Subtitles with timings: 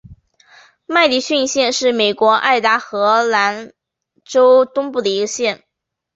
[0.87, 3.23] 麦迪逊县是美国爱达荷
[4.25, 5.63] 州东部的一个县。